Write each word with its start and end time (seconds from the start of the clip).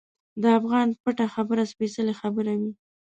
د 0.41 0.43
افغان 0.59 0.87
پټه 1.03 1.25
خبره 1.33 1.63
سپیڅلې 1.71 2.13
خبره 2.21 2.53
وي. 2.59 2.71